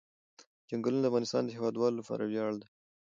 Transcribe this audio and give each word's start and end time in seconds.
چنګلونه 0.67 1.01
د 1.03 1.09
افغانستان 1.11 1.43
د 1.45 1.49
هیوادوالو 1.57 1.99
لپاره 1.99 2.23
ویاړ 2.25 2.51
دی. 2.61 2.67